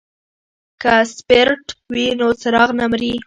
که 0.81 0.93
سپیرټ 1.15 1.65
وي 1.93 2.07
نو 2.19 2.27
څراغ 2.41 2.69
نه 2.79 2.85
مري. 2.91 3.13